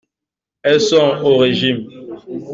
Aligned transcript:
Elles 0.63 0.81
sont 0.81 1.19
au 1.23 1.37
régime. 1.37 1.87